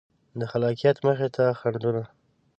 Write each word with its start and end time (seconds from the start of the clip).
د 0.39 0.41
خلاقیت 0.51 0.97
مخې 1.05 1.29
ته 1.35 1.45
خنډونه 1.59 2.03